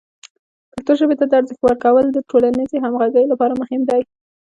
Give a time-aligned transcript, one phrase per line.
[0.71, 4.01] پښتو ژبې ته د ارزښت ورکول د ټولنیزې همغږۍ لپاره مهم دی.